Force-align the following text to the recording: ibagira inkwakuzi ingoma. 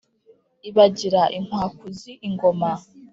ibagira 0.69 1.21
inkwakuzi 1.37 2.11
ingoma. 2.27 2.71